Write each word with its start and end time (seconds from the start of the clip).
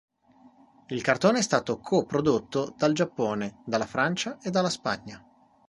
Il 0.87 1.03
cartone 1.03 1.37
è 1.37 1.41
stato 1.43 1.77
co-prodotto 1.77 2.73
dal 2.75 2.91
Giappone, 2.91 3.61
dalla 3.67 3.85
Francia 3.85 4.39
e 4.41 4.49
dalla 4.49 4.71
Spagna. 4.71 5.23